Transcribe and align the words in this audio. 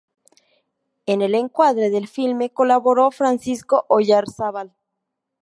En 1.05 1.21
el 1.21 1.35
encuadre 1.35 1.91
del 1.91 2.07
filme 2.07 2.49
colaboró 2.51 3.11
Francisco 3.11 3.85
Oyarzábal. 3.87 4.73